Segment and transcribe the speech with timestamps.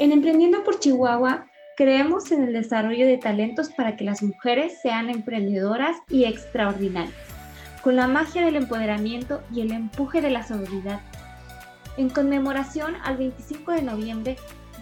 [0.00, 1.44] En Emprendiendo por Chihuahua,
[1.76, 7.12] creemos en el desarrollo de talentos para que las mujeres sean emprendedoras y extraordinarias,
[7.82, 11.00] con la magia del empoderamiento y el empuje de la sororidad.
[11.98, 14.36] En conmemoración al 25 de noviembre,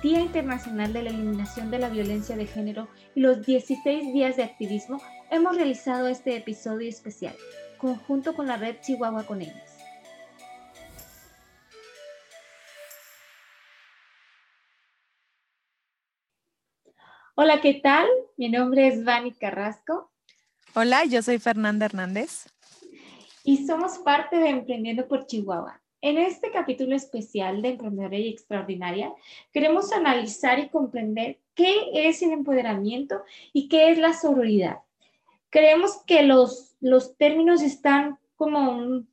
[0.04, 4.44] Día Internacional de la Eliminación de la Violencia de Género y los 16 días de
[4.44, 7.35] activismo, hemos realizado este episodio especial,
[7.78, 9.67] conjunto con la red Chihuahua con.
[17.41, 18.09] Hola, ¿qué tal?
[18.37, 20.10] Mi nombre es Vani Carrasco.
[20.74, 22.48] Hola, yo soy Fernanda Hernández.
[23.45, 25.80] Y somos parte de Emprendiendo por Chihuahua.
[26.01, 29.12] En este capítulo especial de Emprendedora y Extraordinaria,
[29.52, 34.79] queremos analizar y comprender qué es el empoderamiento y qué es la sororidad.
[35.48, 39.05] Creemos que los, los términos están como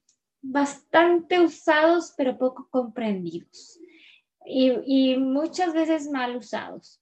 [0.41, 3.79] bastante usados, pero poco comprendidos
[4.47, 4.71] y,
[5.11, 6.99] y muchas veces mal usados.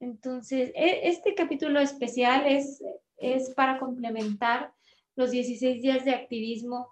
[0.00, 2.82] Entonces, e, este capítulo especial es,
[3.16, 4.72] es para complementar
[5.16, 6.88] los 16 días de activismo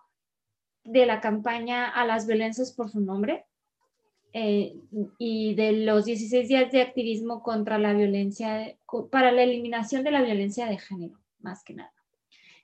[0.84, 3.44] de la campaña a las violencias por su nombre
[4.32, 4.74] eh,
[5.18, 8.76] y de los 16 días de activismo contra la violencia,
[9.10, 11.92] para la eliminación de la violencia de género, más que nada.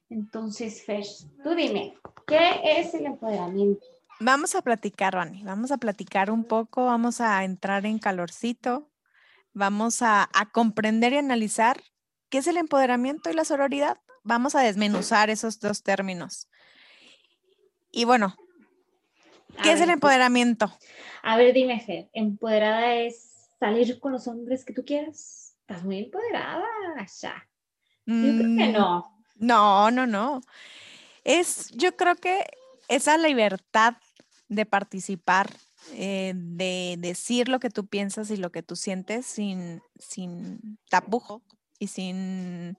[0.08, 1.04] Entonces, Fer,
[1.42, 1.94] tú dime,
[2.26, 3.84] ¿qué es el empoderamiento?
[4.20, 8.88] Vamos a platicar, Rani, vamos a platicar un poco, vamos a entrar en calorcito
[9.58, 11.82] Vamos a, comprender y analizar
[12.28, 13.98] qué es el empoderamiento y la sororidad.
[14.22, 16.46] Vamos a desmenuzar esos dos términos.
[17.90, 18.36] Y bueno,
[19.60, 20.72] ¿qué es el pues empoderamiento?
[21.24, 25.56] A ver, dime, Fer, ¿empoderada es salir con los hombres que tú quieras?
[25.62, 26.64] Estás muy empoderada,
[27.20, 27.44] ya.
[28.06, 29.24] Yo creo que mm, no.
[29.38, 30.40] No, no, no.
[31.24, 32.46] Es, yo creo que
[32.86, 33.94] esa libertad
[34.48, 35.50] de participar,
[35.94, 41.42] eh, de decir lo que tú piensas y lo que tú sientes sin, sin tapujo
[41.78, 42.76] y sin,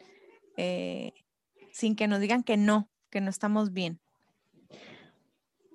[0.58, 1.14] eh,
[1.72, 4.00] sin que nos digan que no, que no estamos bien.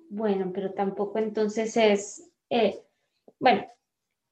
[0.09, 2.81] Bueno, pero tampoco entonces es, eh,
[3.39, 3.65] bueno,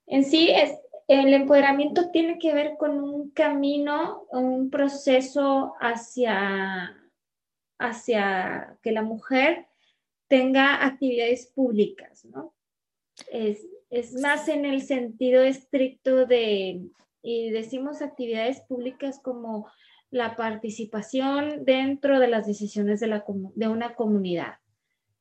[0.08, 0.78] en sí es,
[1.08, 6.96] el empoderamiento tiene que ver con un camino, un proceso hacia,
[7.80, 9.68] hacia que la mujer
[10.28, 12.54] tenga actividades públicas, ¿no?
[13.32, 13.66] Es,
[14.22, 16.82] más en el sentido estricto de,
[17.22, 19.68] y decimos actividades públicas como
[20.10, 23.24] la participación dentro de las decisiones de, la,
[23.56, 24.56] de una comunidad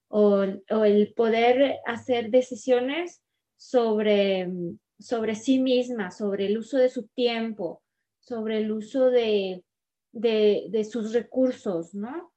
[0.09, 3.23] o, el poder hacer decisiones
[3.57, 4.51] sobre,
[4.99, 7.83] sobre sí misma, sobre el uso de su tiempo,
[8.21, 9.65] sobre el uso de,
[10.13, 12.31] de, sus recursos, ¿no?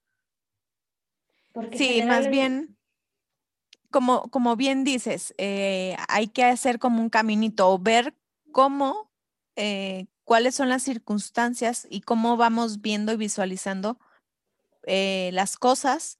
[1.73, 2.75] sí, más bien
[4.01, 8.13] como, bien dices, eh, hay que hacer como un caminito o ver
[8.51, 9.09] cómo,
[9.56, 13.97] eh, cuáles son las circunstancias y cómo vamos viendo y visualizando
[14.85, 16.19] eh, las cosas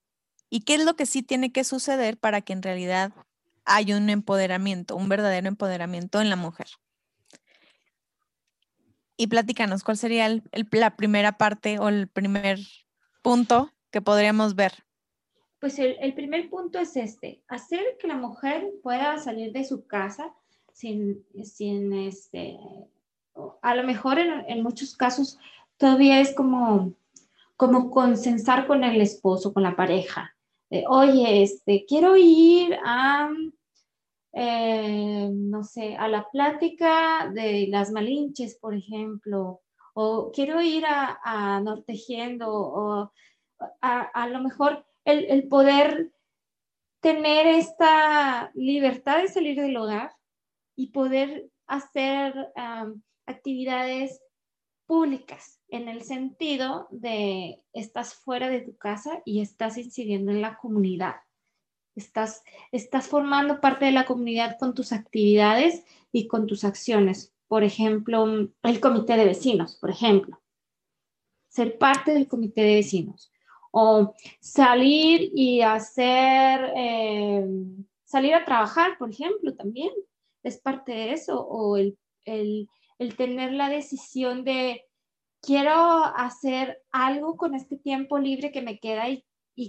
[0.50, 3.12] y qué es lo que sí tiene que suceder para que en realidad
[3.66, 6.68] haya un empoderamiento, un verdadero empoderamiento en la mujer.
[9.18, 10.30] Y platícanos, ¿cuál sería
[10.72, 12.60] la primera parte o el primer
[13.22, 14.85] punto que podríamos ver?
[15.60, 20.34] Pues el, primer punto es este, hacer que la mujer pueda salir de su casa
[20.74, 22.58] sin, sin este,
[23.62, 25.40] a lo mejor en, muchos casos
[25.78, 26.94] todavía es como,
[27.56, 30.36] como consensar con el esposo, con la pareja.
[30.90, 33.30] Oye, este, quiero ir a,
[34.34, 39.62] eh, no sé, a la plática de las malinches, por ejemplo,
[39.94, 43.12] o quiero ir a, a Nortegiendo, o
[43.82, 46.12] a, a lo mejor el, poder
[47.00, 50.12] tener esta libertad de salir del hogar
[50.76, 52.34] y poder hacer
[53.26, 54.22] actividades
[54.88, 60.58] públicas en el sentido de estás fuera de tu casa y estás incidiendo en la
[60.58, 61.16] comunidad.
[61.96, 67.34] Estás, estás formando parte de la comunidad con tus actividades y con tus acciones.
[67.48, 68.26] Por ejemplo,
[68.64, 70.42] el comité de vecinos, por ejemplo.
[71.48, 73.32] Ser parte del comité de vecinos
[73.78, 77.46] o salir y hacer, eh,
[78.06, 79.92] salir a trabajar, por ejemplo, también
[80.44, 82.00] es parte de eso, o el,
[83.18, 84.86] tener la decisión de
[85.42, 89.26] quiero hacer algo con este tiempo libre que me queda y,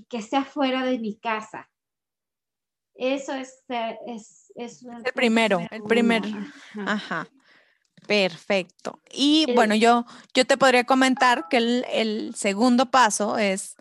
[0.09, 1.69] que sea fuera de mi casa.
[2.95, 3.65] Eso es,
[4.07, 6.23] es, el primero, el primer.
[6.77, 7.29] Ajá.
[8.07, 9.01] Perfecto.
[9.11, 13.77] Y bueno, yo, yo te podría comentar que el, el, segundo paso es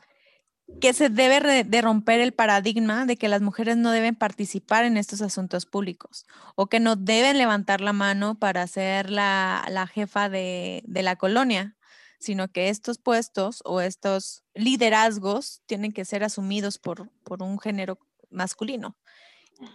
[0.82, 4.98] que se debe de romper el paradigma de que las mujeres no deben participar en
[4.98, 6.26] estos asuntos públicos
[6.56, 11.78] o que no deben levantar la mano para ser la, jefa de, la colonia,
[12.20, 18.00] sino que estos puestos o estos liderazgos tienen que ser asumidos por, por un género
[18.30, 18.98] masculino.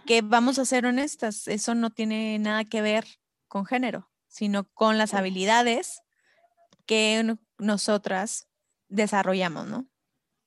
[0.05, 3.05] Que vamos a ser honestas, eso no tiene nada que ver
[3.47, 6.01] con género, sino con las habilidades
[6.85, 8.47] que nosotras
[8.89, 9.90] desarrollamos, ¿no?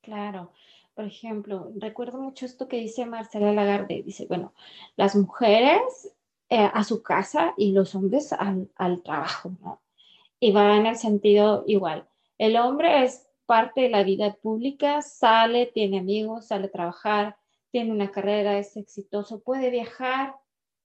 [0.05, 0.53] Claro.
[0.95, 4.03] Por ejemplo, recuerdo mucho esto que dice Marcela Lagarde.
[4.05, 4.53] Dice, bueno,
[4.97, 5.81] las mujeres
[6.51, 9.81] eh, a su casa y los hombres al, al trabajo, ¿no?
[10.39, 12.07] Y va en el sentido igual.
[12.39, 17.37] El hombre es parte de la vida pública, sale, tiene amigos, sale a trabajar,
[17.71, 20.37] tiene una carrera, es exitoso, puede viajar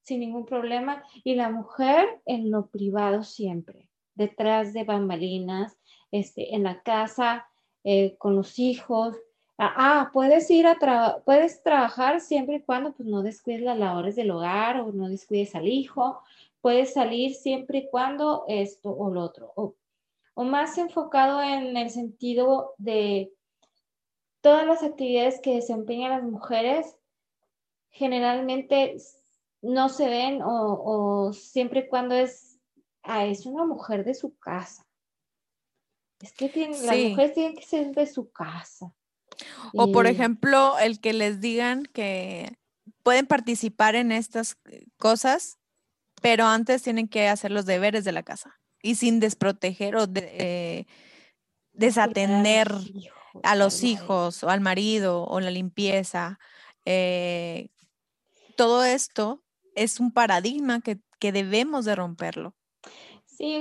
[0.03, 1.03] sin ningún problema.
[1.23, 5.77] Y la mujer en lo privado siempre, detrás de bambalinas,
[6.11, 7.48] este, en la casa,
[7.83, 9.15] eh, con los hijos.
[9.57, 10.77] Ah, ah, puedes ir a
[11.25, 15.55] puedes trabajar siempre y cuando pues, no descuides las labores del hogar o no descuides
[15.55, 16.21] al hijo.
[16.61, 19.51] Puedes salir siempre y cuando esto o lo otro.
[19.55, 19.75] O,
[20.43, 23.33] más enfocado en el sentido de
[24.41, 26.95] todas las actividades que desempeñan las mujeres
[27.89, 28.95] generalmente
[29.61, 32.57] no se ven o, o siempre y cuando es,
[33.03, 34.88] ah, es una mujer de su casa.
[36.21, 38.93] Es que las mujeres tienen que ser de su casa.
[39.73, 42.57] O por ejemplo, el que les digan que
[43.03, 45.59] pueden participar en estas eh, cosas,
[46.21, 50.85] pero antes tienen que hacer los deberes de la casa y sin desproteger o eh,
[51.73, 52.73] desatender
[53.43, 56.39] a los hijos o al marido o la limpieza.
[56.85, 57.69] Eh,
[58.57, 59.43] todo esto
[59.75, 62.55] es un paradigma que, que debemos de romperlo.
[63.39, 63.57] Sí,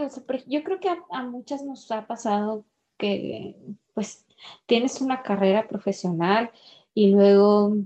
[0.48, 2.64] yo creo que a, muchas nos ha pasado
[2.96, 3.54] que
[3.94, 4.26] pues
[4.66, 6.50] tienes una carrera profesional
[6.94, 7.76] y luego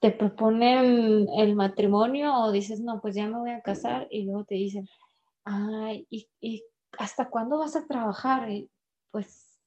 [0.00, 4.44] te proponen el matrimonio o dices, no, pues ya me voy a casar y luego
[4.44, 4.88] te dicen,
[5.44, 6.64] ay, ¿y,
[6.98, 8.48] hasta cuándo vas a trabajar?
[9.10, 9.60] pues,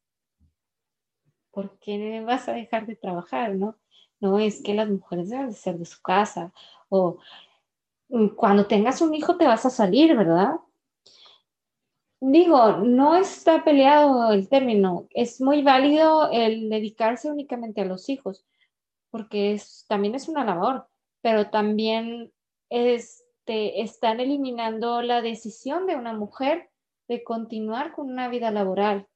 [1.52, 3.54] ¿por qué vas a dejar de trabajar?
[3.54, 3.76] No,
[4.20, 6.52] no es que las mujeres deben de ser de su casa
[6.90, 7.20] o
[8.10, 10.56] mm, cuando tengas un hijo te vas a salir, ¿verdad?
[12.22, 18.46] Digo, no está peleado el término, es muy válido el dedicarse únicamente a los hijos,
[19.10, 20.88] porque es, también es una labor,
[21.22, 22.32] pero también
[22.70, 26.70] este, están eliminando la decisión de una mujer
[27.08, 29.08] de continuar con una vida laboral.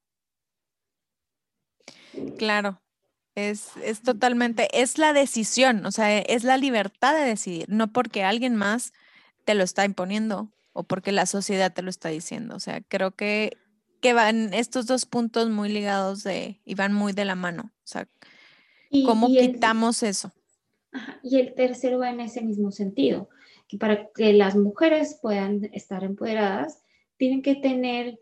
[2.38, 2.82] Claro,
[3.36, 8.24] es, es totalmente, es la decisión, o sea, es la libertad de decidir, no porque
[8.24, 8.94] alguien más
[9.44, 12.56] te lo está imponiendo o porque la sociedad te lo está diciendo.
[12.56, 13.58] O sea, creo que,
[14.02, 17.72] que van estos dos puntos muy ligados de, y van muy de la mano.
[17.78, 18.08] O sea,
[19.06, 20.32] ¿cómo quitamos eso?
[21.24, 23.30] y el tercero va en ese mismo sentido,
[23.68, 26.84] que para que las mujeres puedan estar empoderadas,
[27.18, 28.20] tienen que tener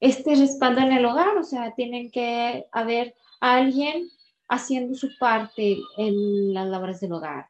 [0.00, 4.08] este respaldo en el hogar, o sea, tienen que haber alguien
[4.48, 7.48] haciendo su parte en las labores del hogar,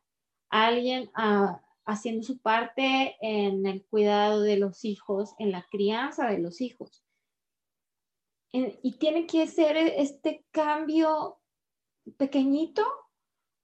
[0.48, 6.38] alguien a, haciendo su parte en el cuidado de los hijos, en la crianza de
[6.38, 7.02] los hijos.
[8.52, 11.38] y tiene que ser este cambio
[12.16, 12.82] pequeñito.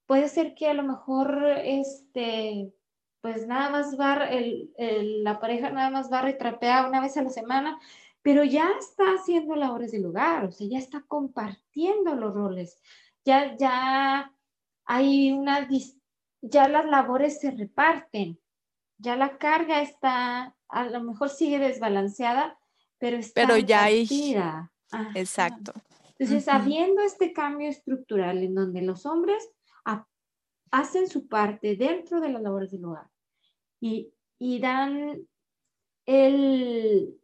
[0.06, 2.74] Puede ser que a lo mejor este,
[3.22, 4.28] pues nada más va,
[4.76, 7.80] la pareja nada más va a retrapear una vez a la semana,
[8.20, 12.78] pero ya está haciendo labores del hogar, o sea, ya está compartiendo los roles,
[13.24, 14.32] ya, ya
[14.84, 16.01] hay una distinción
[16.42, 18.38] ya las labores se reparten,
[18.98, 22.58] ya la carga está, a lo mejor sigue desbalanceada,
[22.98, 24.06] pero está pero ya hay,
[25.14, 25.72] exacto.
[26.18, 29.48] Entonces, habiendo este cambio estructural en donde los hombres
[30.70, 33.08] hacen su parte dentro de las labores del hogar
[33.80, 35.26] y, y dan
[36.06, 37.20] el,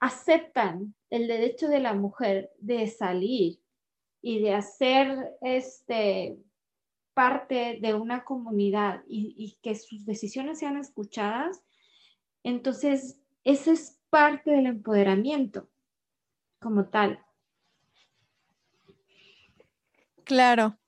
[0.00, 3.60] aceptan el derecho de la mujer de salir
[4.22, 6.36] y de hacer este
[7.20, 11.62] parte de una comunidad y, que sus decisiones sean escuchadas,
[12.42, 15.68] entonces ese es parte del empoderamiento
[16.60, 17.22] como tal.
[20.24, 20.78] Claro,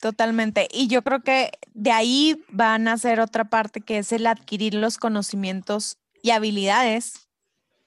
[0.00, 0.66] totalmente.
[0.72, 4.72] Y yo creo que de ahí van a ser otra parte que es el adquirir
[4.72, 7.25] los conocimientos y habilidades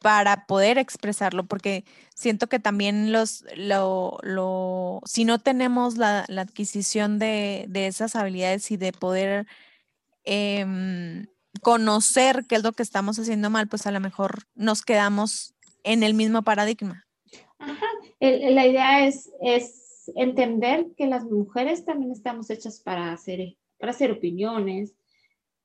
[0.01, 1.83] para poder expresarlo, porque
[2.15, 8.93] siento que también los, lo, si no tenemos la, adquisición de, esas habilidades y de
[8.93, 9.45] poder
[10.23, 11.27] em,
[11.61, 15.53] conocer qué es lo que estamos haciendo mal, pues a lo mejor nos quedamos
[15.83, 17.05] en el mismo paradigma.
[17.59, 17.87] Ajá.
[18.19, 24.11] la idea es, es entender que las mujeres también estamos hechas para hacer, para hacer
[24.11, 24.95] opiniones,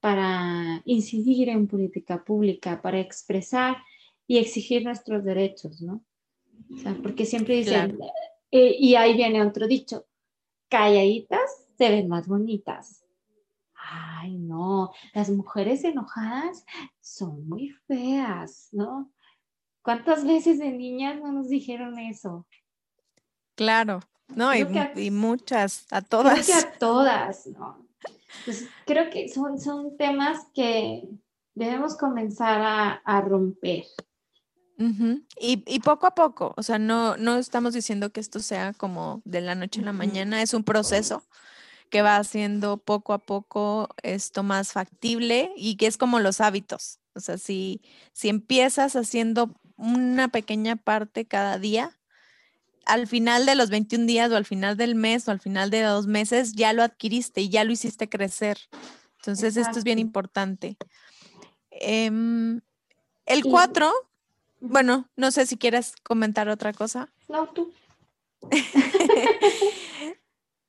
[0.00, 3.76] para incidir en política pública, para expresar
[4.26, 6.04] y exigir nuestros derechos, ¿no?
[6.72, 7.98] O sea, porque siempre dicen,
[8.50, 10.06] eh, y ahí viene otro dicho,
[10.68, 13.04] calladitas se ven más bonitas.
[13.74, 16.64] Ay, no, las mujeres enojadas
[17.00, 19.12] son muy feas, ¿no?
[19.82, 22.46] ¿Cuántas veces de niñas no nos dijeron eso?
[23.54, 24.66] Claro, no, y,
[24.96, 26.46] y, muchas, a todas.
[26.46, 27.86] Creo que a todas, ¿no?
[28.44, 31.08] Pues creo que son, son temas que
[31.54, 33.84] debemos comenzar a, a romper.
[34.76, 39.22] Y, y, poco a poco, o sea, no, no estamos diciendo que esto sea como
[39.24, 41.22] de la noche a la mañana, es un proceso
[41.90, 46.98] que va haciendo poco a poco esto más factible y que es como los hábitos.
[47.14, 47.80] O sea, si,
[48.12, 51.96] si empiezas haciendo una pequeña parte cada día,
[52.84, 55.82] al final de los 21 días o al final del mes o al final de
[55.82, 58.58] dos meses ya lo adquiriste y ya lo hiciste crecer.
[59.18, 60.76] Entonces, esto es bien importante.
[61.70, 62.60] Em,
[63.24, 63.90] el 4,
[64.68, 67.12] bueno, no sé si quieres comentar otra cosa.
[67.28, 67.72] No, tú.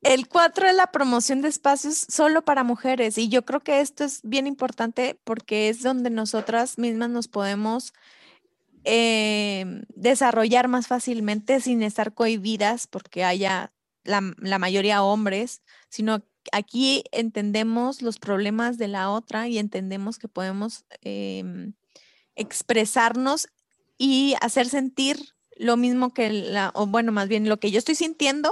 [0.01, 4.03] el 4 es la promoción de espacios solo para mujeres y yo creo que esto
[4.05, 7.91] es bien importante porque es donde nosotras mismas nos podemos
[8.87, 13.73] Em, desarrollar más fácilmente sin estar cohibidas porque haya
[14.03, 20.85] la, mayoría hombres, sino aquí entendemos los problemas de la otra y entendemos que podemos
[21.01, 21.73] em,
[22.35, 23.47] expresarnos
[23.97, 25.17] y hacer sentir
[25.55, 28.51] lo mismo que la, o bueno, más bien lo que yo estoy sintiendo,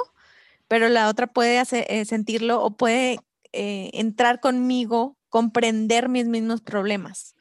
[0.67, 3.19] pero la otra puede hacer, eh, sentirlo o puede
[3.51, 7.35] eh, entrar conmigo, comprender mis mismos problemas.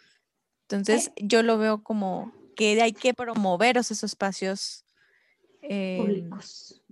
[0.62, 4.84] Entonces, yo lo veo como, que hay que promover esos espacios
[5.60, 6.82] em, públicos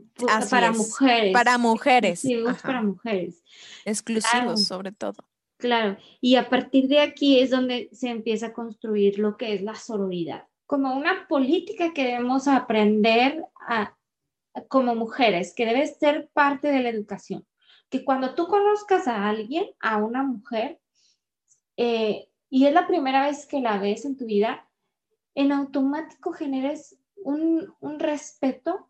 [0.50, 1.33] para mujeres.
[1.33, 2.23] Para mujeres.
[2.62, 3.43] para mujeres.
[3.85, 5.25] Exclusivos, sobre todo.
[5.59, 9.62] Claro, y a partir de aquí es donde se empieza a construir lo que es
[9.62, 13.96] la sororidad, como una política que debemos aprender a,
[14.68, 17.44] como mujeres, que debe ser parte de la educación.
[17.88, 20.78] Que cuando tú conozcas a alguien, a una mujer,
[21.76, 24.70] eh, y es la primera vez que la ves en tu vida,
[25.34, 28.88] en automático generes un, respeto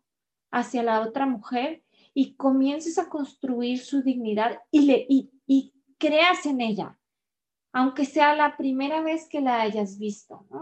[0.51, 1.81] hacia la otra mujer
[2.13, 6.99] y comiences a construir su dignidad y, le, y, creas en ella,
[7.73, 10.60] aunque sea la primera vez que la hayas visto, ¿no?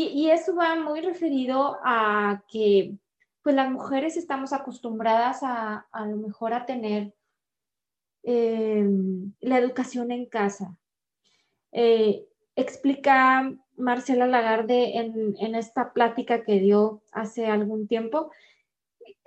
[0.00, 2.94] Y, eso va muy referido a que
[3.42, 7.14] pues las mujeres estamos acostumbradas a a lo mejor a tener
[8.22, 10.76] em, la educación en casa.
[11.72, 12.24] Eh,
[12.54, 18.30] explica Marcela Lagarde en, esta plática que dio hace algún tiempo.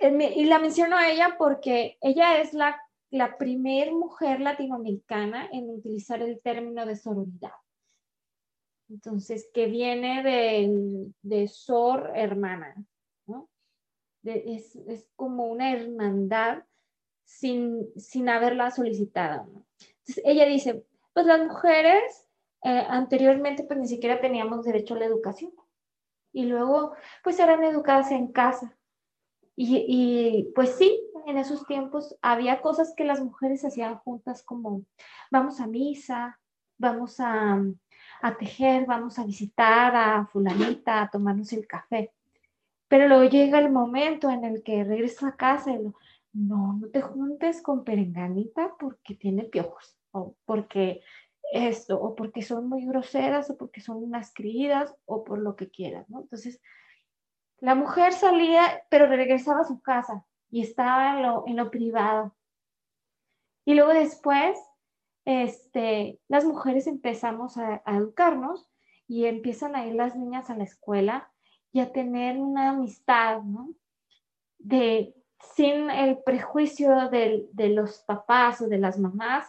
[0.00, 6.22] Y la menciono a ella porque ella es la, la primer mujer latinoamericana en utilizar
[6.22, 7.61] el término de sororidad.
[8.92, 12.74] Entonces, que viene de, de sor hermana,
[13.26, 13.48] ¿no?
[14.22, 14.76] es,
[15.16, 16.64] como una hermandad
[17.24, 19.48] sin, sin haberla solicitado.
[20.24, 20.84] Ella dice,
[21.14, 22.28] pues las mujeres
[22.64, 25.52] eh, anteriormente pues ni siquiera teníamos derecho a la educación.
[26.34, 26.92] Y luego
[27.24, 28.76] pues eran educadas en casa.
[29.56, 34.84] Y, y, pues sí, en esos tiempos había cosas que las mujeres hacían juntas como
[35.30, 36.38] vamos a misa,
[36.78, 37.62] vamos a,
[38.22, 42.12] a tejer, vamos a visitar a fulanita, a tomarnos el café.
[42.88, 45.78] Pero luego llega el momento en el que regresa a casa y
[46.32, 51.02] no, no te juntes con perenganita porque tiene piojos o porque
[51.52, 55.70] esto, o porque son muy groseras, o porque son unas criadas, o por lo que
[55.70, 56.20] quieran, ¿no?
[56.20, 56.60] Entonces,
[57.58, 62.34] la mujer salía, pero regresaba a su casa y estaba en lo, en lo privado.
[63.64, 64.58] Y luego después,
[65.24, 68.68] este, las mujeres empezamos a, educarnos
[69.06, 71.30] y empiezan a ir las niñas a la escuela
[71.72, 73.70] y a tener una amistad, ¿no?
[74.58, 75.14] De,
[75.54, 79.46] sin el prejuicio de, los papás o de las mamás,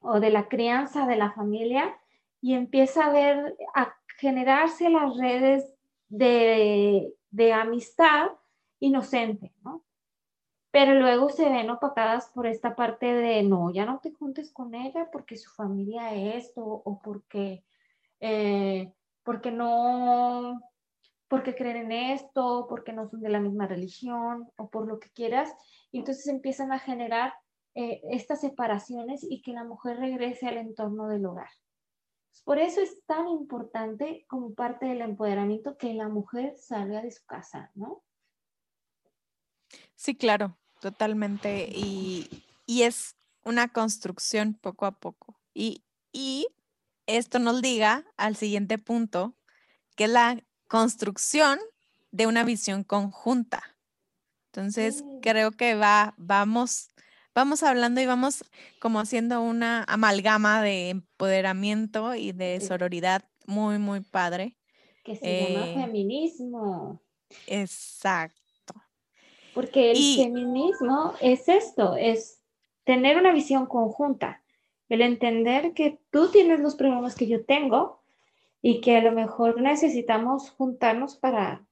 [0.00, 1.98] o de la crianza de la familia
[2.40, 5.74] y empieza a ver, a generarse las redes
[6.08, 8.30] de, de amistad
[8.78, 9.84] inocente, ¿no?
[10.70, 14.74] Pero luego se ven opacadas por esta parte de, no, ya no te juntes con
[14.74, 17.64] ella porque su familia es esto o porque,
[18.20, 18.92] eh,
[19.24, 20.62] porque no,
[21.26, 25.10] porque creen en esto, porque no son de la misma religión o por lo que
[25.10, 25.52] quieras.
[25.90, 27.32] Y entonces empiezan a generar
[27.74, 31.50] eh, estas separaciones y que la mujer regrese al entorno del hogar.
[32.44, 37.24] Por eso es tan importante como parte del empoderamiento que la mujer salga de su
[37.26, 38.02] casa, ¿no?
[39.94, 41.68] Sí, claro, totalmente.
[41.74, 45.40] Y, es una construcción poco a poco.
[45.54, 45.82] Y,
[47.06, 49.34] esto nos diga al siguiente punto,
[49.96, 51.58] que es la construcción
[52.12, 53.76] de una visión conjunta.
[54.46, 56.88] Entonces, creo que va, vamos,
[57.34, 58.44] vamos hablando y vamos
[58.80, 64.56] como haciendo una amalgama de empoderamiento y de sororidad muy, muy padre.
[65.04, 67.02] Que se llama eh, feminismo.
[67.46, 68.39] Exacto.
[69.54, 72.40] Porque el feminismo es esto, es
[72.84, 74.42] tener una visión conjunta,
[74.88, 78.02] el entender que tú tienes los problemas que yo tengo
[78.62, 81.66] y que a lo mejor necesitamos juntarnos para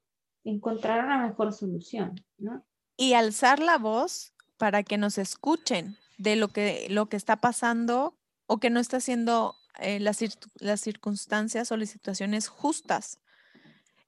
[0.44, 2.64] encontrar una mejor solución, ¿no?
[2.96, 8.14] Y alzar la voz para que nos escuchen de lo que, lo que está pasando
[8.46, 10.18] o que no está haciendo eh, las,
[10.56, 13.20] las circunstancias o las situaciones justas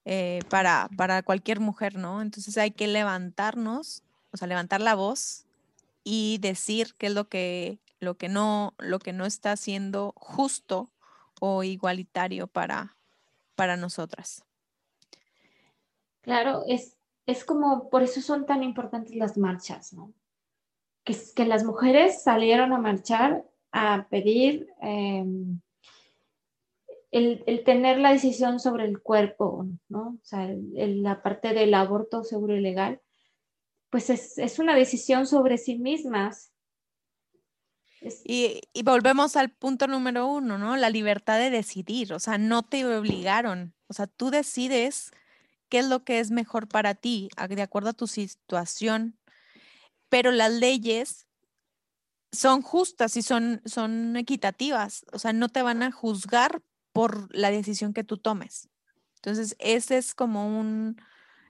[0.04, 2.22] eh, para, para cualquier mujer, ¿no?
[2.22, 4.02] Entonces hay que levantarnos,
[4.32, 5.44] o sea, levantar la voz
[6.04, 10.90] y decir qué es lo que, lo que, no, lo que no está siendo justo
[11.40, 12.96] o igualitario para,
[13.54, 14.44] para nosotras.
[16.22, 20.12] Claro, es, es como, por eso son tan importantes las marchas, ¿no?
[21.04, 25.60] Que, que las mujeres salieron a marchar a pedir em,
[27.10, 30.18] el, tener la decisión sobre el cuerpo, ¿no?
[30.22, 33.00] O sea, la parte del aborto seguro y legal,
[33.90, 36.52] pues es, una decisión sobre sí mismas.
[38.24, 40.76] Y, y, volvemos al punto número uno, ¿no?
[40.76, 45.10] La libertad de decidir, o sea, no te obligaron, o sea, tú decides
[45.68, 49.18] qué es lo que es mejor para ti, de acuerdo a tu situación,
[50.08, 51.26] pero las leyes
[52.32, 57.50] son justas y son, son equitativas, o sea, no te van a juzgar por la
[57.50, 58.68] decisión que tú tomes.
[59.16, 61.00] Entonces, ese es como un,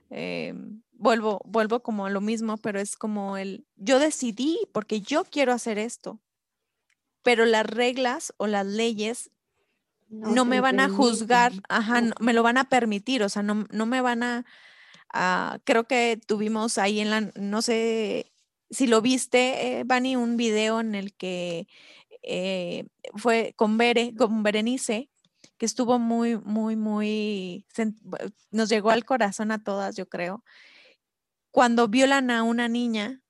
[0.09, 0.53] eh,
[0.91, 5.53] vuelvo, vuelvo como a lo mismo, pero es como el, yo decidí porque yo quiero
[5.53, 6.19] hacer esto,
[7.23, 9.31] pero las reglas o las leyes
[10.09, 13.85] no, me van a juzgar, ajá, me lo van a permitir, o sea, no, no
[13.85, 14.45] me van a,
[15.63, 18.33] creo que tuvimos ahí en la, no sé
[18.69, 21.67] si lo viste, eh, Bani, un video en el que
[22.23, 25.09] eh, fue con, Bere, con Berenice,
[25.61, 27.67] que estuvo muy, muy, muy,
[28.49, 30.43] nos llegó al corazón a todas, yo creo,
[31.51, 33.21] cuando violan a una niña,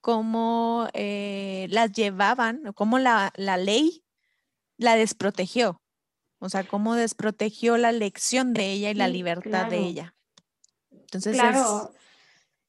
[0.00, 4.02] cómo eh, las llevaban, cómo la, la ley
[4.78, 5.82] la desprotegió,
[6.38, 10.14] o sea, cómo desprotegió la lección de ella y la libertad de ella.
[10.90, 11.92] Entonces, claro,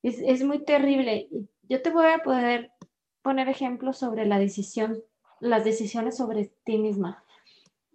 [0.03, 1.29] es, es, muy terrible.
[1.69, 2.73] Yo te voy a poder
[3.21, 5.01] poner ejemplos sobre la decisión,
[5.39, 7.24] las decisiones sobre ti misma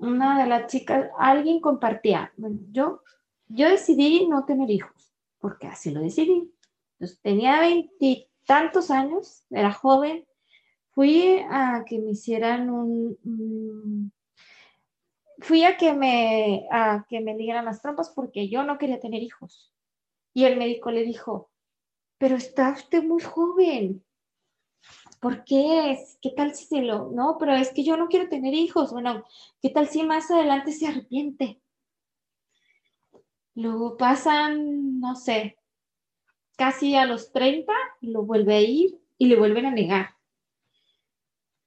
[0.00, 2.32] una de las chicas, alguien compartía,
[2.72, 3.02] yo,
[3.48, 6.50] yo decidí no tener hijos, porque así lo decidí.
[6.94, 10.26] Entonces, tenía veintitantos años, era joven,
[10.92, 14.12] fui a que me hicieran un,
[15.38, 19.22] fui a que me, a que me ligaran las trompas porque yo no quería tener
[19.22, 19.72] hijos.
[20.32, 21.50] Y el médico le dijo,
[22.16, 24.02] pero está usted muy joven,
[25.20, 25.98] ¿por qué?
[26.20, 29.24] ¿Qué tal si se lo, no, pero es que yo no quiero tener hijos, bueno,
[29.62, 31.60] ¿qué tal si más adelante se arrepiente?
[33.54, 35.58] Luego pasan, no sé,
[36.56, 40.16] casi a los 30, lo vuelve a ir y le vuelven a negar.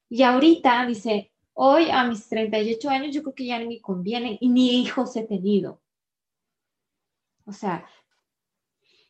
[0.09, 4.37] Y ahorita dice, hoy a mis 38 años yo creo que ya ni me conviene
[4.41, 5.79] y ni hijos he tenido.
[7.45, 7.85] O sea,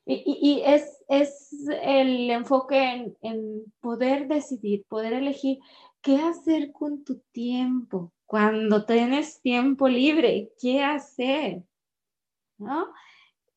[0.06, 5.60] y, es, el enfoque en, poder decidir, poder elegir
[6.02, 8.12] qué hacer con tu tiempo.
[8.26, 11.64] Cuando tienes tiempo libre, ¿qué hacer?
[12.58, 12.88] ¿No?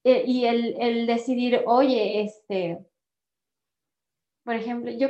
[0.04, 2.78] E, y el, decidir, oye, este,
[4.44, 5.08] por ejemplo, yo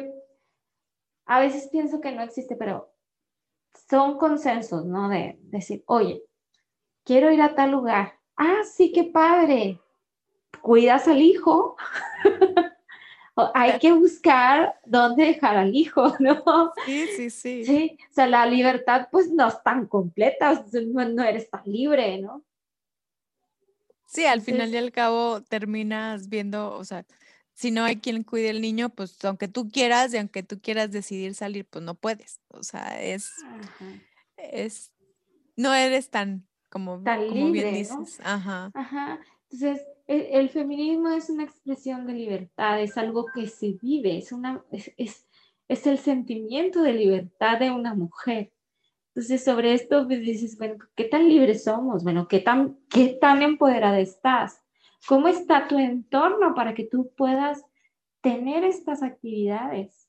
[1.27, 2.90] a veces pienso que no existe, pero
[3.90, 5.11] son consensos, ¿no?
[5.11, 6.22] De decir, oye,
[7.05, 8.18] quiero ir a tal lugar.
[8.37, 9.81] Ah, sí, qué padre
[10.61, 11.77] cuidas al hijo,
[13.55, 16.73] hay que buscar dónde dejar al hijo, ¿no?
[16.87, 17.65] Sí, sí, sí.
[17.65, 22.45] Sí, o sea, la libertad pues no es tan completa, no, eres tan libre, ¿no?
[24.07, 27.05] Sí, al final y al cabo terminas viendo, o sea,
[27.55, 30.91] si no hay quien cuide el niño, pues aunque tú quieras y aunque tú quieras
[30.91, 32.41] decidir salir, pues no puedes.
[32.49, 33.33] O sea, es,
[34.37, 34.93] es,
[35.57, 38.21] no eres tan como, tan como bien dices.
[38.23, 38.71] Ajá.
[38.75, 39.21] Ajá.
[39.51, 44.64] Entonces, el, feminismo es una expresión de libertad, es algo que se vive, es, una,
[44.71, 44.92] es,
[45.69, 48.53] es, el sentimiento de libertad de una mujer.
[49.09, 52.05] Entonces, sobre esto pues, dices, bueno, ¿qué tan libres somos?
[52.05, 54.62] Bueno, ¿qué tan, ¿qué tan empoderada estás?
[55.09, 57.64] ¿Cómo está tu entorno para que tú puedas
[58.27, 60.09] tener estas actividades.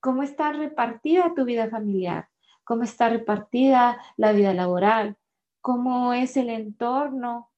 [0.00, 2.30] ¿Cómo está repartida tu vida familiar?
[2.64, 5.18] ¿Cómo está repartida la vida laboral?
[5.60, 7.50] ¿Cómo es el entorno?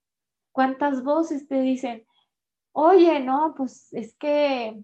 [0.56, 2.06] ¿Cuántas voces te dicen,
[2.72, 4.74] oye, no, pues es que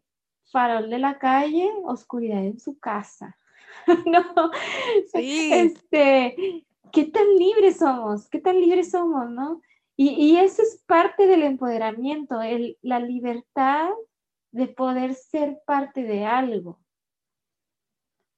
[0.51, 3.39] farol de la calle, oscuridad en su casa?
[4.05, 4.51] no,
[5.15, 8.29] este, ¿qué tan libres somos?
[8.29, 9.63] ¿Qué tan libres somos, no?
[9.97, 13.89] Y, y eso es parte del empoderamiento, el, la libertad
[14.51, 16.81] de poder ser parte de algo.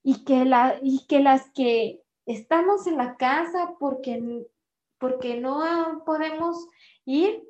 [0.04, 4.46] Y que, la, y que las que estamos en la casa porque,
[4.98, 6.68] porque no podemos
[7.04, 7.42] ir,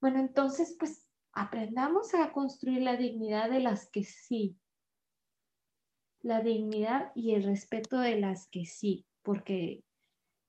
[0.00, 4.56] bueno, entonces pues aprendamos a construir la dignidad de las que sí.
[6.22, 9.84] La dignidad y el respeto de las que sí, porque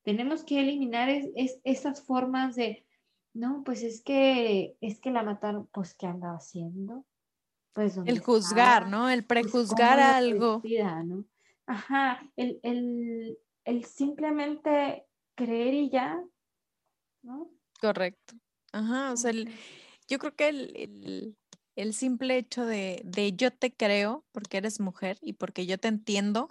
[0.03, 1.09] tenemos que eliminar
[1.63, 2.85] esas formas de,
[3.33, 7.05] no, pues es que, es que la mataron, pues ¿qué andaba haciendo?
[7.73, 9.09] Pues, el juzgar, ¿no?
[9.09, 10.61] El pues, prejuzgar algo.
[11.03, 11.25] ¿no?
[11.67, 12.59] Ajá, el,
[13.65, 16.23] el, simplemente creer y ya,
[17.23, 17.49] ¿no?
[17.81, 18.35] Correcto.
[18.75, 19.31] Ajá, o sea,
[20.07, 21.37] yo creo que el,
[21.75, 25.87] el, simple hecho de, de, yo te creo porque eres mujer y porque yo te
[25.87, 26.49] entiendo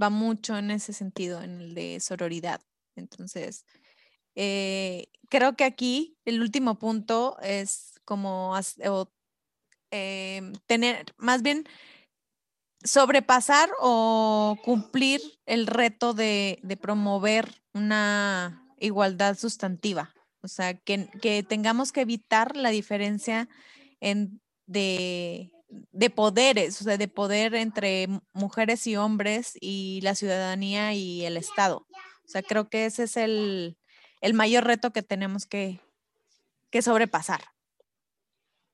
[0.00, 2.62] va mucho en ese sentido, en el de sororidad.
[2.96, 3.66] Entonces,
[4.34, 8.54] eh, creo que aquí el último punto es como
[9.90, 11.64] em, tener, más bien,
[12.82, 20.14] sobrepasar o cumplir el reto de, promover una igualdad sustantiva.
[20.42, 23.48] O sea, que, que tengamos que evitar la diferencia
[24.00, 25.52] en, de,
[25.92, 31.36] de poderes, o sea, de poder entre mujeres y hombres y la ciudadanía y el
[31.36, 31.86] Estado.
[32.24, 33.76] O sea, creo que ese es el,
[34.34, 35.80] mayor reto que tenemos que,
[36.80, 37.42] sobrepasar.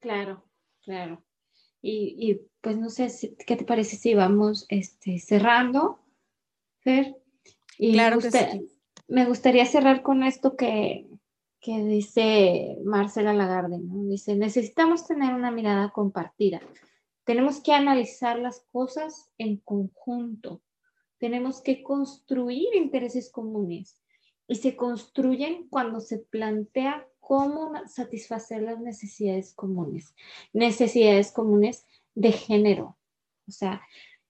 [0.00, 0.44] Claro,
[0.83, 1.24] claro.
[1.81, 6.04] Y, pues no sé, ¿qué te parece si vamos este, cerrando,
[6.81, 7.16] Fer?
[7.78, 8.68] Y claro me, que sí.
[9.07, 11.07] me gustaría cerrar con esto que,
[11.60, 14.04] que dice Marcela Lagarde, ¿no?
[14.04, 16.60] Dice, necesitamos tener una mirada compartida.
[17.24, 20.62] Tenemos que analizar las cosas en conjunto
[21.18, 24.00] tenemos que construir intereses comunes
[24.46, 30.14] y se construyen cuando se plantea cómo satisfacer las necesidades comunes,
[30.52, 32.96] necesidades comunes de género.
[33.46, 33.82] O sea,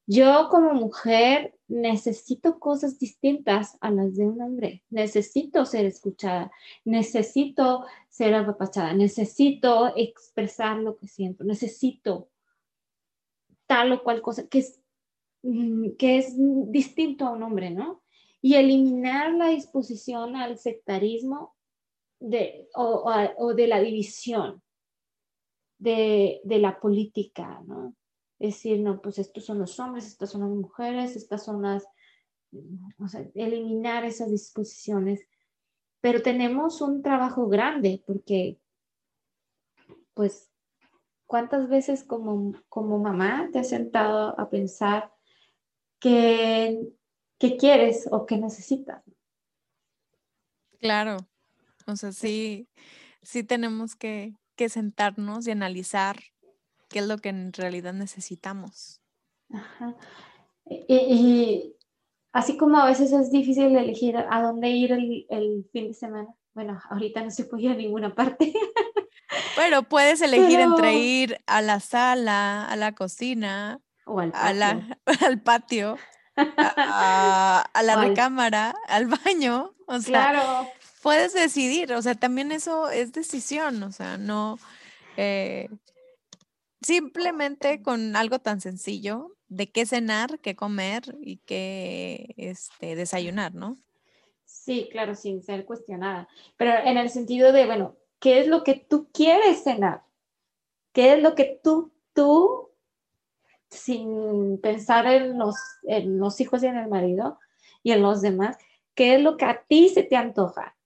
[0.08, 4.82] yo como mujer necesito cosas distintas a las de un hombre.
[4.90, 6.50] Necesito ser escuchada,
[6.84, 12.28] necesito ser apapachada, necesito expresar lo que siento, necesito
[13.66, 14.80] tal o cual cosa, que es
[15.42, 18.02] Mm, que es distinto a un hombre, ¿no?
[18.40, 21.56] Y eliminar la disposición al sectarismo
[22.20, 24.62] de, o, de la división
[25.78, 27.94] de, la política, ¿no?
[28.38, 31.84] Es decir, no, pues estos son los hombres, estas son las mujeres, estas son las,
[32.98, 35.26] o sea, eliminar esas disposiciones.
[36.00, 38.60] Pero tenemos un trabajo grande porque,
[40.14, 40.50] pues,
[41.26, 45.12] ¿cuántas veces como, como mamá te has sentado a pensar
[45.98, 46.92] qué,
[47.58, 49.02] quieres o qué necesitas.
[50.80, 51.16] Claro,
[51.86, 52.68] o sea, sí,
[53.22, 54.34] sí tenemos que,
[54.68, 56.16] sentarnos y analizar
[56.88, 59.00] qué es lo que en realidad necesitamos.
[59.52, 59.94] Ajá.
[60.66, 61.74] Y,
[62.32, 66.80] así como a veces es difícil elegir a dónde ir el, fin de semana, bueno,
[66.90, 68.52] ahorita no se puede ir a ninguna parte.
[69.56, 74.96] Pero puedes elegir entre ir a la sala, a la cocina, o al patio.
[75.26, 75.98] al patio,
[76.36, 79.74] a, la recámara, al baño.
[79.86, 80.68] O sea, claro.
[81.02, 84.58] puedes decidir, o sea, también eso es decisión, o sea, no.
[85.16, 85.68] Eh,
[86.80, 93.76] simplemente con algo tan sencillo de qué cenar, qué comer y qué este, desayunar, ¿no?
[94.44, 96.28] Sí, claro, sin ser cuestionada.
[96.56, 100.02] Pero en el sentido de, bueno, ¿qué es lo que tú quieres cenar?
[100.92, 102.70] ¿Qué es lo que tú, tú
[103.70, 107.38] sin pensar en los, en los hijos y en el marido
[107.82, 108.56] y en los demás,
[108.94, 110.76] ¿qué es lo que a ti se te antoja?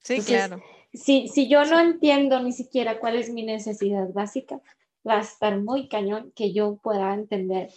[0.00, 0.62] Sí, claro.
[0.94, 4.60] Si, si yo no entiendo ni siquiera cuál es mi necesidad básica,
[5.06, 7.70] va a estar muy cañón que yo pueda entender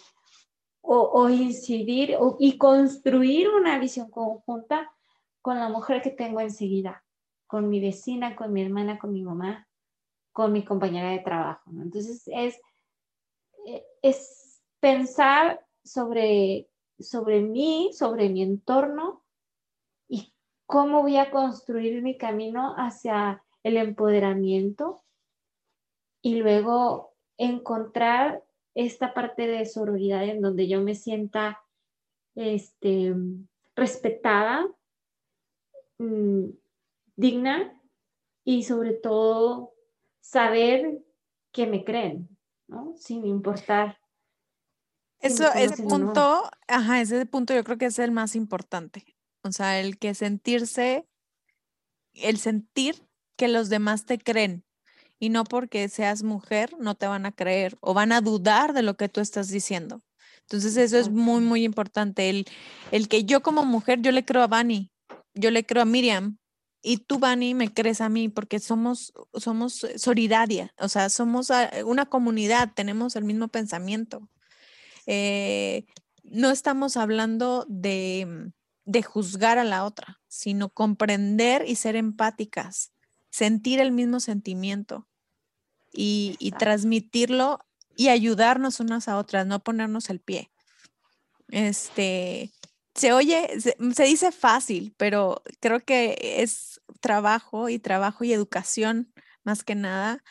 [0.80, 4.90] o, o incidir y construir una visión conjunta
[5.42, 7.04] con la mujer que tengo enseguida,
[7.46, 9.68] con mi vecina, con mi hermana, con mi mamá,
[10.32, 11.70] con mi compañera de trabajo.
[11.70, 12.58] Entonces es
[14.02, 19.24] es pensar sobre, sobre mí, sobre mi entorno
[20.68, 25.02] cómo voy a construir mi camino hacia el empoderamiento
[26.20, 31.64] y luego encontrar esta parte de sororidad en donde yo me sienta
[32.34, 33.14] este,
[33.74, 34.68] respetada,
[35.96, 36.50] mm,
[37.16, 37.80] digna
[38.44, 39.72] y sobre todo
[40.20, 41.02] saber
[41.50, 42.28] que me creen,
[42.66, 42.92] ¿no?
[42.98, 43.98] Sin importar.
[45.20, 49.17] Eso, ese punto, ajá, ese punto yo creo que es el más importante.
[49.42, 51.06] O sea, el que sentirse,
[52.14, 54.64] el sentir que los demás te creen
[55.18, 58.82] y no porque seas mujer no te van a creer o van a dudar de
[58.82, 60.02] lo que tú estás diciendo.
[60.42, 62.30] Entonces eso es muy, muy importante.
[62.30, 62.46] El,
[62.90, 64.90] el que yo como mujer, yo le creo a Bani,
[65.34, 66.38] yo le creo a Miriam,
[66.80, 71.50] y tú, Bani, me crees a mí porque somos, somos solidaria, o sea, somos
[71.84, 74.28] una comunidad, tenemos el mismo pensamiento.
[75.06, 75.86] Eh,
[76.22, 78.52] no estamos hablando de,
[78.88, 82.90] de juzgar a la otra, sino comprender y ser empáticas,
[83.28, 85.06] sentir el mismo sentimiento
[85.92, 87.60] y, y transmitirlo
[87.96, 90.50] y ayudarnos unas a otras, no ponernos el pie.
[91.50, 92.50] Este,
[92.94, 99.12] se oye, se, dice fácil, pero creo que es trabajo y trabajo y educación
[99.44, 100.24] más que nada.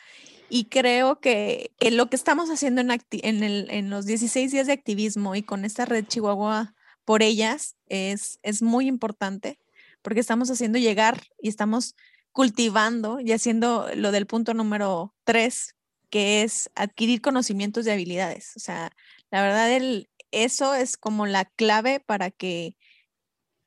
[0.50, 5.44] Y creo que, lo que estamos haciendo en, en, los 16 días de activismo y
[5.44, 6.74] con esta red Chihuahua
[7.08, 9.58] por ellas es, es muy importante
[10.02, 11.96] porque estamos haciendo llegar y estamos
[12.32, 15.74] cultivando y haciendo lo del punto número tres,
[16.10, 18.54] que es adquirir conocimientos y habilidades.
[18.56, 18.92] O sea,
[19.30, 22.76] la verdad, el, eso es como la clave para que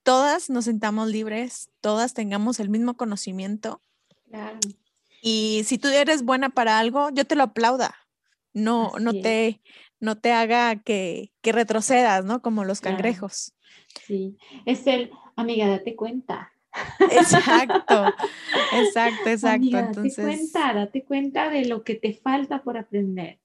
[0.03, 3.81] todas nos sentamos libres, todas tengamos el mismo conocimiento.
[5.23, 7.95] Y si tú eres buena para algo, yo te lo aplauda.
[8.53, 9.61] No, no te,
[10.01, 12.41] no te haga que, retrocedas, ¿no?
[12.41, 13.53] Como los cangrejos.
[14.05, 16.51] Sí, es el, amiga, date cuenta.
[17.11, 18.05] Exacto,
[18.73, 19.69] exacto, exacto.
[19.69, 23.39] Date cuenta, date cuenta de lo que te falta por aprender.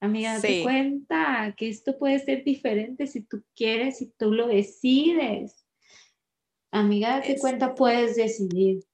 [0.00, 5.66] Amiga, date cuenta que esto puede ser diferente si tú quieres, si tú lo decides.
[6.70, 8.84] Amiga, date cuenta, puedes decidir.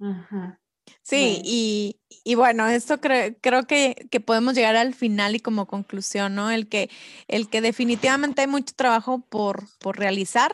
[0.00, 0.60] Ajá.
[1.02, 6.34] Sí, Y, y, bueno, esto creo que, que, podemos llegar al final y como conclusión,
[6.34, 6.50] ¿no?
[6.50, 6.88] El que,
[7.28, 10.52] el que definitivamente hay mucho trabajo por, por realizar,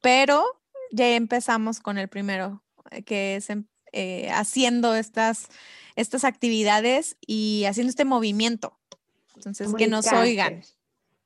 [0.00, 0.44] pero
[0.90, 5.48] ya empezamos con el primero, eh, que es em, eh, haciendo estas,
[5.96, 8.78] estas actividades y haciendo este movimiento,
[9.36, 10.62] entonces, que nos oigan.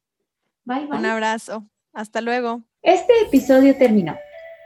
[0.63, 0.99] Bye, bye.
[0.99, 1.65] Un abrazo.
[1.93, 2.61] Hasta luego.
[2.81, 4.15] Este episodio terminó.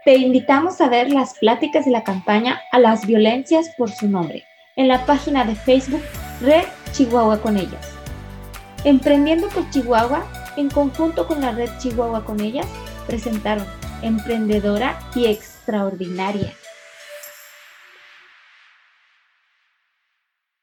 [0.06, 4.44] Te invitamos a ver las pláticas de la campaña a las violencias por su nombre
[4.76, 6.02] en la página de Facebook
[6.42, 7.92] Red Chihuahua con ellas.
[8.86, 12.66] Emprendiendo por Chihuahua, en conjunto con la Red Chihuahua con ellas,
[13.06, 13.66] presentaron
[14.02, 16.54] Emprendedora y Extraordinaria.